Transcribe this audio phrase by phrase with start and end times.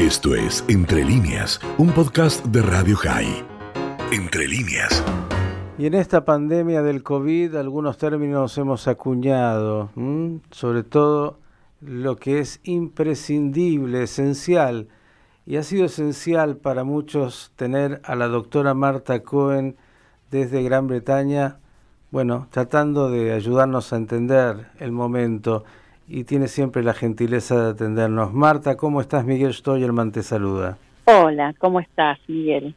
[0.00, 3.44] Esto es Entre líneas, un podcast de Radio High.
[4.10, 5.04] Entre líneas.
[5.76, 9.90] Y en esta pandemia del COVID algunos términos hemos acuñado,
[10.52, 11.38] sobre todo
[11.82, 14.88] lo que es imprescindible, esencial.
[15.44, 19.76] Y ha sido esencial para muchos tener a la doctora Marta Cohen
[20.30, 21.58] desde Gran Bretaña,
[22.10, 25.64] bueno, tratando de ayudarnos a entender el momento
[26.12, 28.34] y tiene siempre la gentileza de atendernos.
[28.34, 29.24] Marta, ¿cómo estás?
[29.24, 30.76] Miguel Stoyerman te saluda.
[31.04, 32.74] Hola, ¿cómo estás, Miguel?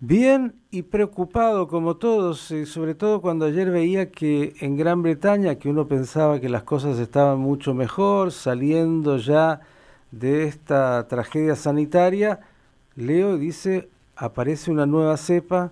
[0.00, 5.54] Bien y preocupado como todos, y sobre todo cuando ayer veía que en Gran Bretaña,
[5.54, 9.60] que uno pensaba que las cosas estaban mucho mejor, saliendo ya
[10.10, 12.40] de esta tragedia sanitaria,
[12.96, 15.70] leo y dice, aparece una nueva cepa,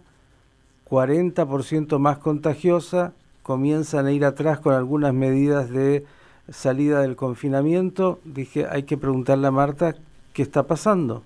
[0.88, 3.12] 40% más contagiosa,
[3.43, 6.05] comienzan a ir atrás con algunas medidas de
[6.48, 9.95] salida del confinamiento, dije, hay que preguntarle a Marta
[10.32, 11.23] qué está pasando.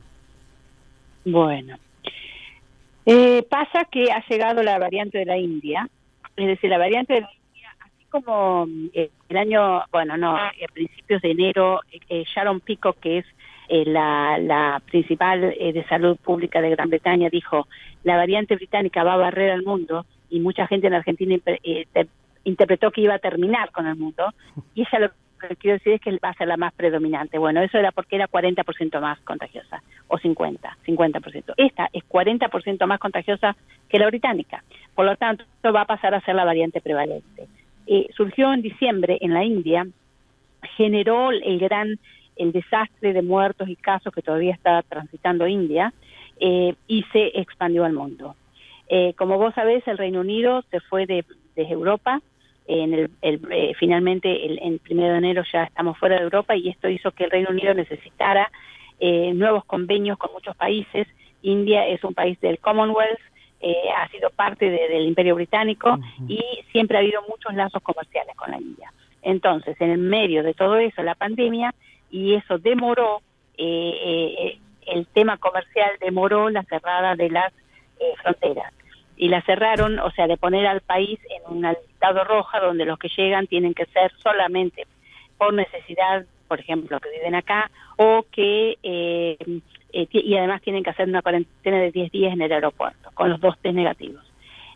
[1.24, 1.76] Bueno,
[3.04, 5.88] eh, pasa que ha llegado la variante de la India,
[6.36, 10.52] es decir, la variante de la India, así como eh, el año, bueno, no, a
[10.72, 13.26] principios de enero, eh, Sharon Pico, que es
[13.68, 17.66] la, la, principal de salud pública de Gran Bretaña, dijo,
[18.04, 21.36] la variante británica va a barrer al mundo y mucha gente en Argentina
[22.46, 24.32] interpretó que iba a terminar con el mundo
[24.74, 27.38] y ella lo que quiero decir es que va a ser la más predominante.
[27.38, 31.54] Bueno, eso era porque era 40% más contagiosa o 50, 50%.
[31.56, 33.56] Esta es 40% más contagiosa
[33.88, 34.64] que la británica.
[34.94, 37.48] Por lo tanto, va a pasar a ser la variante prevalente.
[37.86, 39.86] Eh, surgió en diciembre en la India,
[40.76, 41.98] generó el gran
[42.36, 45.94] el desastre de muertos y casos que todavía está transitando India
[46.38, 48.36] eh, y se expandió al mundo.
[48.88, 51.24] Eh, como vos sabés, el Reino Unido se fue de,
[51.56, 52.20] de Europa
[52.68, 56.68] en el, eh, finalmente el, el, primero de enero ya estamos fuera de Europa y
[56.68, 58.50] esto hizo que el Reino Unido necesitara
[58.98, 61.06] eh, nuevos convenios con muchos países.
[61.42, 63.20] India es un país del Commonwealth,
[63.60, 66.40] eh, ha sido parte del Imperio Británico y
[66.72, 68.92] siempre ha habido muchos lazos comerciales con la India.
[69.22, 71.74] Entonces, en el medio de todo eso, la pandemia,
[72.10, 73.22] y eso demoró,
[73.56, 77.52] el tema comercial demoró la cerrada de las
[78.22, 78.75] fronteras
[79.16, 82.98] y la cerraron, o sea, de poner al país en un estado roja donde los
[82.98, 84.86] que llegan tienen que ser solamente
[85.38, 89.36] por necesidad, por ejemplo, que viven acá, o que, eh,
[89.92, 93.30] eh, y además tienen que hacer una cuarentena de 10 días en el aeropuerto, con
[93.30, 94.22] los dos test negativos.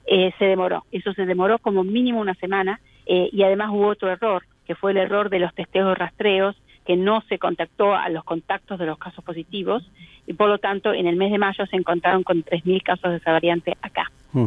[0.06, 4.44] Eh, se demoró, eso se demoró como mínimo una semana, y además hubo otro error,
[4.66, 6.54] que fue el error de los testeos rastreos,
[6.86, 9.82] que no se contactó a los contactos de los casos positivos,
[10.28, 13.16] y por lo tanto en el mes de mayo se encontraron con 3.000 casos de
[13.16, 14.12] esa variante acá.
[14.32, 14.46] Mm.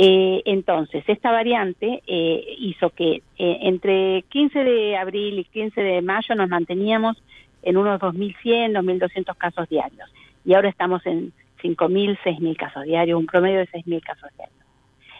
[0.00, 6.02] Eh, entonces, esta variante eh, hizo que eh, entre 15 de abril y 15 de
[6.02, 7.20] mayo nos manteníamos
[7.62, 10.08] en unos 2.100, 2.200 casos diarios.
[10.44, 14.58] Y ahora estamos en 5.000, 6.000 casos diarios, un promedio de 6.000 casos diarios.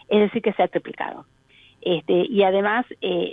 [0.08, 1.26] Es decir, que se ha triplicado.
[1.80, 2.86] Este, y además,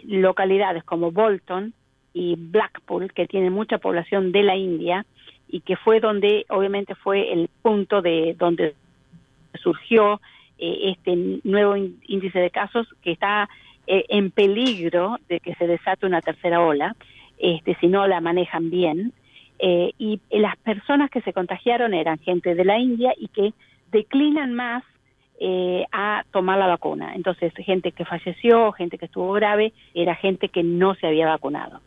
[0.03, 1.73] localidades como Bolton
[2.13, 5.05] y Blackpool, que tienen mucha población de la India,
[5.47, 8.73] y que fue donde, obviamente, fue el punto de donde
[9.53, 10.19] surgió
[10.57, 13.49] eh, este nuevo índice de casos que está
[13.87, 16.95] eh, en peligro de que se desate una tercera ola,
[17.37, 19.13] este, si no la manejan bien.
[19.59, 23.53] Eh, y las personas que se contagiaron eran gente de la India y que
[23.91, 24.83] declinan más
[25.91, 27.13] a tomar la vacuna.
[27.13, 31.81] Entonces, gente que falleció, gente que estuvo grave, era gente que no se había vacunado.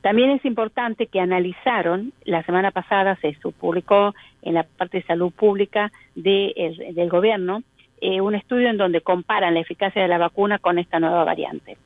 [0.00, 5.30] También es importante que analizaron, la semana pasada se publicó en la parte de salud
[5.30, 7.62] pública de, del gobierno,
[8.00, 11.78] eh, un estudio en donde comparan la eficacia de la vacuna con esta nueva variante.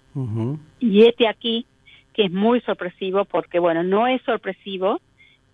[0.80, 1.66] Y este aquí,
[2.14, 5.00] que es muy sorpresivo, porque bueno, no es sorpresivo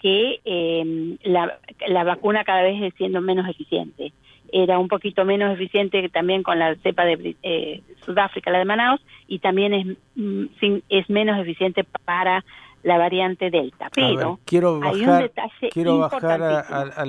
[0.01, 1.59] que eh, la,
[1.89, 4.13] la vacuna cada vez es siendo menos eficiente.
[4.51, 9.05] Era un poquito menos eficiente también con la cepa de eh, Sudáfrica, la de Manaus,
[9.27, 10.45] y también es, mm,
[10.89, 12.45] es menos eficiente para
[12.83, 13.91] la variante Delta.
[13.95, 15.31] Pero quiero bajar,
[15.71, 17.05] quiero bajar a,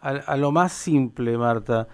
[0.00, 1.86] a, lo más simple, Marta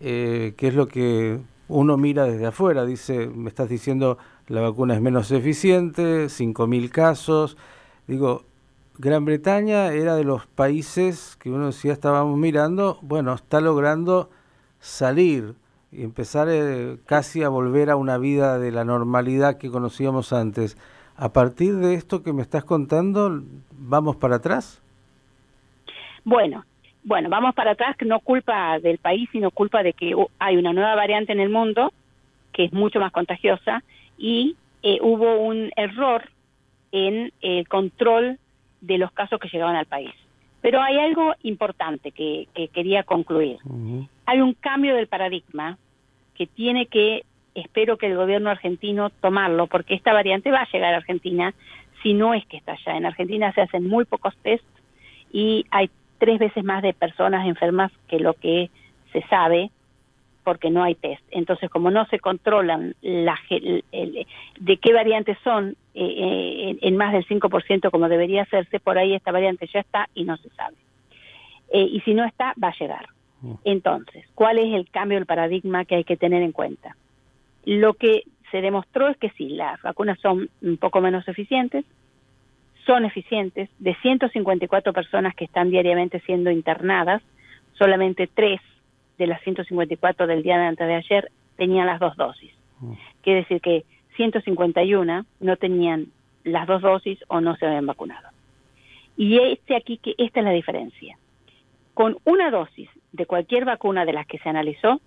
[0.00, 2.84] eh, que es lo que uno mira desde afuera.
[2.84, 7.56] Dice, me estás diciendo la vacuna es menos eficiente, 5.000 casos.
[8.06, 8.44] Digo,
[8.96, 14.30] Gran Bretaña era de los países que uno decía estábamos mirando, bueno, está logrando
[14.80, 15.54] salir
[15.92, 20.76] y empezar eh, casi a volver a una vida de la normalidad que conocíamos antes.
[21.16, 23.42] A partir de esto que me estás contando,
[23.72, 24.80] ¿vamos para atrás?
[26.24, 26.64] Bueno,
[27.08, 30.74] bueno, vamos para atrás, que no culpa del país, sino culpa de que hay una
[30.74, 31.90] nueva variante en el mundo
[32.52, 33.82] que es mucho más contagiosa
[34.18, 36.28] y eh, hubo un error
[36.92, 38.38] en el control
[38.82, 40.10] de los casos que llegaban al país.
[40.60, 43.56] Pero hay algo importante que, quería concluir.
[44.26, 45.78] Hay un cambio del paradigma
[46.34, 47.24] que tiene que,
[47.54, 51.54] espero que el gobierno argentino tomarlo, porque esta variante va a llegar a Argentina
[52.02, 52.98] si no es que está allá.
[52.98, 54.64] En Argentina se hacen muy pocos test
[55.32, 58.70] y hay tres veces más de personas enfermas que lo que
[59.12, 59.70] se sabe
[60.44, 61.22] porque no hay test.
[61.30, 67.26] Entonces, como no se controlan la, de qué variantes son eh, eh, en más del
[67.26, 70.76] 5% como debería hacerse, por ahí esta variante ya está y no se sabe.
[71.70, 73.08] Eh, y si no está, va a llegar.
[73.42, 73.52] Mm.
[73.64, 76.96] Entonces, ¿cuál es el cambio del paradigma que hay que tener en cuenta?
[77.66, 81.84] Lo que se demostró es que sí, las vacunas son un poco menos eficientes,
[82.88, 83.68] son eficientes.
[83.78, 87.22] De 154 personas que están diariamente siendo internadas,
[87.74, 88.60] solamente tres
[89.18, 92.50] de las 154 del día de antes de ayer tenían las dos dosis.
[92.80, 92.92] Mm.
[93.20, 93.84] Quiere decir que
[94.16, 96.06] 151 no tenían
[96.44, 98.26] las dos dosis o no se habían vacunado.
[99.18, 101.18] Y este aquí que esta es la diferencia.
[101.92, 105.02] Con una dosis de cualquier vacuna de las que se analizó,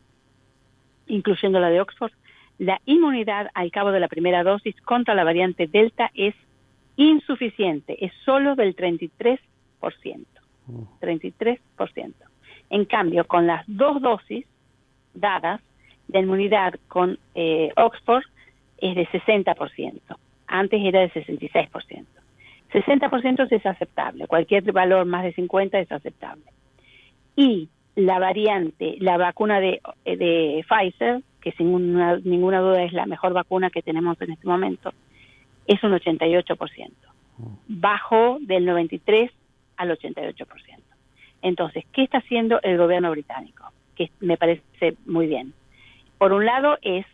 [1.07, 2.11] incluyendo la de Oxford,
[2.59, 6.35] la inmunidad al cabo de la primera dosis contra la variante Delta es
[6.95, 9.39] insuficiente, es solo del 33%.
[11.01, 12.13] 33%.
[12.69, 14.45] En cambio, con las dos dosis
[15.13, 15.61] dadas,
[16.07, 18.23] la inmunidad con eh, Oxford
[18.77, 19.99] es de 60%.
[20.47, 22.05] Antes era de 66%.
[22.71, 24.27] 60% es aceptable.
[24.27, 26.43] Cualquier valor más de 50 es aceptable.
[27.35, 31.71] Y la variante, la vacuna de, de Pfizer, que sin
[32.23, 34.93] ninguna duda es la mejor vacuna que tenemos en este momento,
[35.67, 36.91] es un 88%.
[37.37, 37.43] Mm.
[37.67, 39.31] Bajo del 93
[39.77, 40.45] al 88%.
[41.41, 43.71] Entonces, ¿qué está haciendo el gobierno británico?
[43.95, 45.53] Que me parece muy bien.
[46.17, 47.05] Por un lado es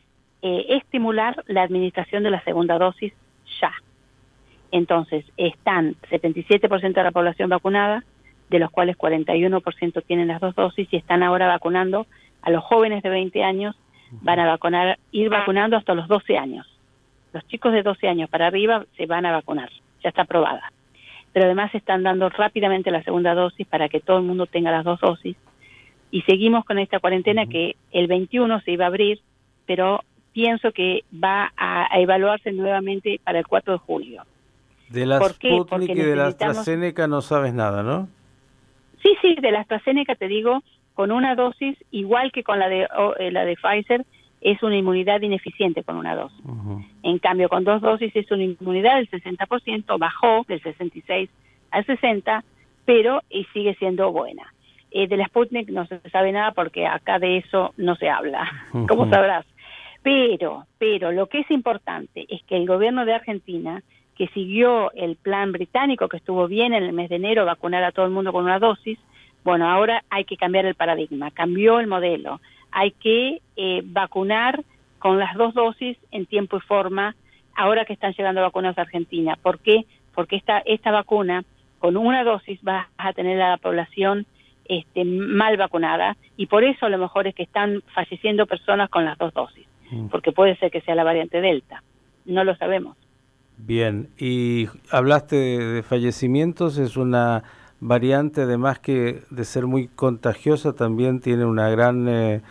[0.42, 3.14] eh, estimular la administración de la segunda dosis
[3.62, 3.74] ya.
[4.72, 8.04] Entonces, están 77% de la población vacunada,
[8.50, 12.06] de los cuales 41% tienen las dos dosis y están ahora vacunando
[12.42, 13.76] a los jóvenes de 20 años,
[14.22, 16.68] van a vacunar, ir vacunando hasta los 12 años.
[17.34, 19.70] Los chicos de 12 años para arriba se van a vacunar,
[20.04, 20.72] ya está aprobada
[21.38, 24.84] pero además están dando rápidamente la segunda dosis para que todo el mundo tenga las
[24.84, 25.38] dos dosis.
[26.10, 29.20] Y seguimos con esta cuarentena que el 21 se iba a abrir,
[29.68, 30.02] pero
[30.34, 34.24] pienso que va a, evaluarse nuevamente para el 4 de julio.
[34.90, 38.10] De la Sputnik y de la AstraZeneca no sabes nada, ¿no?
[39.04, 40.64] Sí, sí, de la AstraZeneca te digo,
[40.96, 42.88] con una dosis igual que con la de,
[43.20, 44.08] eh, la de Pfizer,
[44.42, 46.44] es una inmunidad ineficiente con una dosis.
[47.04, 51.30] En cambio, con dos dosis es una inmunidad del 60%, bajó del 66
[51.72, 52.44] al 60,
[52.86, 54.54] pero y sigue siendo buena.
[54.92, 58.50] Eh, de la Sputnik no se sabe nada porque acá de eso no se habla,
[58.88, 59.46] como sabrás.
[60.02, 63.84] Pero, pero lo que es importante es que el gobierno de Argentina,
[64.16, 67.92] que siguió el plan británico, que estuvo bien en el mes de enero, vacunar a
[67.92, 68.98] todo el mundo con una dosis,
[69.44, 72.40] bueno, ahora hay que cambiar el paradigma, cambió el modelo
[72.72, 74.64] hay que eh, vacunar
[75.00, 77.16] con las dos dosis en tiempo y forma
[77.56, 79.38] ahora que están llegando vacunas a Argentina.
[79.42, 79.86] ¿Por qué?
[80.14, 81.44] Porque esta, esta vacuna,
[81.80, 84.26] con una dosis vas a tener a la población
[84.66, 89.06] este, mal vacunada y por eso a lo mejor es que están falleciendo personas con
[89.06, 90.08] las dos dosis, mm.
[90.08, 91.84] porque puede ser que sea la variante Delta,
[92.26, 92.98] no lo sabemos.
[93.58, 97.44] Bien, y hablaste de, fallecimientos, es una
[97.80, 102.08] variante además que de ser muy contagiosa también tiene una gran...
[102.08, 102.42] Eh,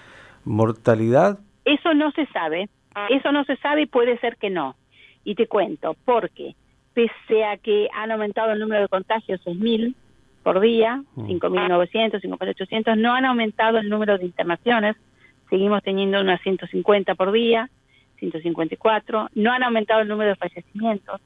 [0.46, 1.38] mortalidad?
[1.64, 2.70] Eso no se sabe,
[3.10, 4.76] eso no se sabe y puede ser que no.
[5.24, 6.54] Y te cuento, porque
[6.94, 9.94] pese a que han aumentado el número de contagios 6.000
[10.42, 12.32] por día, 5.900, mm.
[12.32, 14.96] 5.800, no han aumentado el número de internaciones,
[15.50, 17.68] seguimos teniendo unas 150 por día,
[18.20, 21.20] 154, no han aumentado el número de fallecimientos,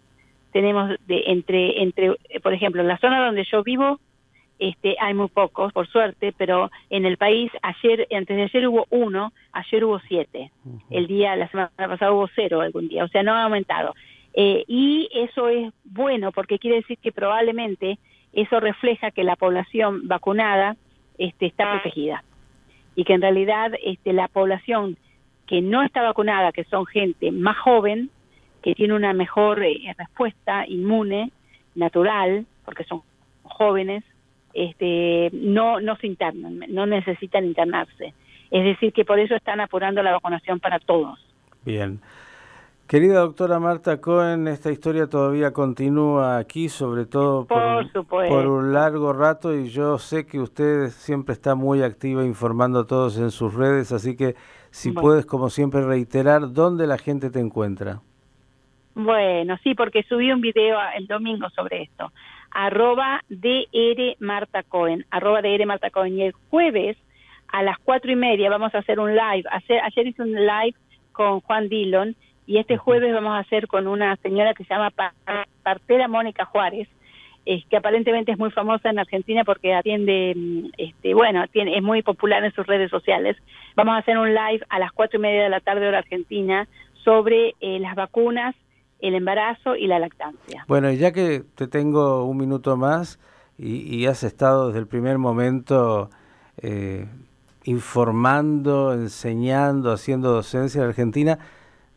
[0.52, 4.00] tenemos de entre, entre por ejemplo, en la zona donde yo vivo,
[4.58, 8.86] este, hay muy pocos, por suerte, pero en el país ayer, antes de ayer hubo
[8.90, 10.52] uno, ayer hubo siete.
[10.90, 13.94] El día, la semana pasada hubo cero algún día, o sea, no ha aumentado.
[14.34, 17.98] Eh, y eso es bueno porque quiere decir que probablemente
[18.32, 20.76] eso refleja que la población vacunada
[21.18, 22.22] este, está protegida
[22.94, 24.96] y que en realidad este, la población
[25.46, 28.10] que no está vacunada, que son gente más joven,
[28.62, 31.30] que tiene una mejor eh, respuesta inmune,
[31.74, 33.02] natural, porque son
[33.42, 34.04] jóvenes,
[34.54, 38.14] este, no, no se internan, no necesitan internarse.
[38.50, 41.18] Es decir, que por eso están apurando la vacunación para todos.
[41.64, 42.00] Bien.
[42.90, 49.12] Querida doctora Marta Cohen, esta historia todavía continúa aquí, sobre todo por, por, un largo
[49.12, 53.54] rato, y yo sé que usted siempre está muy activa informando a todos en sus
[53.54, 54.34] redes, así que
[54.72, 58.00] si puedes, como siempre, reiterar dónde la gente te encuentra.
[59.04, 62.12] Bueno, sí, porque subí un video el domingo sobre esto.
[62.50, 66.18] arroba DR Marta Cohen, arroba DR Marta Cohen.
[66.18, 66.98] Y el jueves
[67.48, 69.44] a las cuatro y media vamos a hacer un live.
[69.50, 70.74] Ayer, ayer hice un live
[71.12, 72.14] con Juan Dillon
[72.46, 74.92] y este jueves vamos a hacer con una señora que se llama
[75.62, 76.88] Partera Mónica Juárez,
[77.46, 82.02] que aparentemente es muy famosa en Argentina porque atiende, mm, este, bueno, tiene, es muy
[82.02, 83.38] popular en sus redes sociales.
[83.76, 86.68] Vamos a hacer un live a las cuatro y media de la tarde hora argentina
[87.02, 88.54] sobre eh, las vacunas,
[89.00, 90.64] el embarazo y la lactancia.
[90.68, 93.18] Bueno, ya que te tengo un minuto más
[93.58, 96.08] y, has estado desde el primer momento
[96.58, 97.06] eh,
[97.64, 101.38] informando, enseñando, haciendo docencia en Argentina,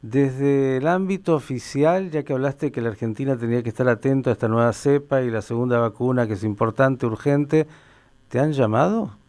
[0.01, 4.33] desde el ámbito oficial, ya que hablaste que la Argentina tenía que estar atento a
[4.33, 7.67] esta nueva cepa y la segunda vacuna que es importante, urgente,
[8.27, 9.22] ¿te han llamado?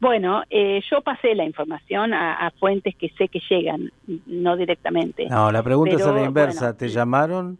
[0.00, 3.90] Bueno, eh, yo pasé la información a, fuentes que sé que llegan,
[4.26, 5.26] no directamente.
[5.26, 6.76] No, la pregunta es a la inversa.
[6.76, 7.58] ¿Te llamaron?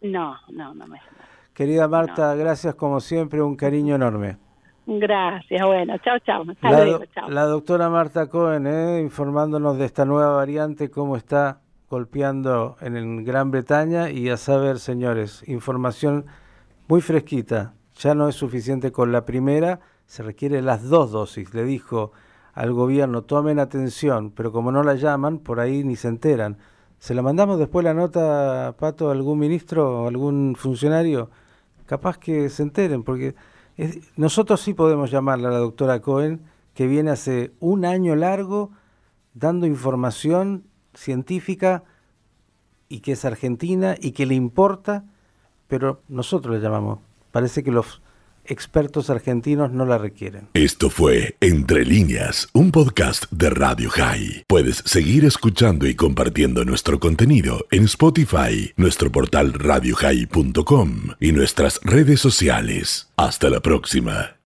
[0.00, 1.30] No, no, no me llamaron.
[1.52, 4.38] Querida Marta, gracias como siempre, un cariño enorme.
[4.86, 6.44] Gracias, bueno, chao, chao.
[7.28, 13.50] la, doctora Marta Cohen, eh, informándonos de esta nueva variante, cómo está golpeando en Gran
[13.50, 16.26] Bretaña y a saber, señores, información
[16.88, 17.74] muy fresquita.
[17.98, 21.54] Ya no es suficiente con la primera, se requiere las dos dosis.
[21.54, 22.10] Le dijo
[22.52, 26.58] al gobierno, tomen atención, pero como no la llaman, por ahí ni se enteran.
[26.98, 31.30] ¿Se la mandamos después la nota, Pato, a algún ministro o algún funcionario?
[31.86, 33.36] Capaz que se enteren, porque
[34.16, 36.40] nosotros sí podemos llamarla a la doctora Cohen,
[36.74, 38.72] que viene hace un año largo
[39.34, 41.84] dando información científica
[42.88, 45.04] y que es argentina y que le importa,
[45.68, 46.98] pero nosotros le llamamos.
[47.30, 48.02] Parece que los
[48.44, 50.48] expertos argentinos no la requieren.
[50.54, 54.44] Esto fue Entre líneas, un podcast de Radio High.
[54.46, 62.20] Puedes seguir escuchando y compartiendo nuestro contenido en Spotify, nuestro portal radiohigh.com y nuestras redes
[62.20, 63.10] sociales.
[63.16, 64.39] Hasta la próxima.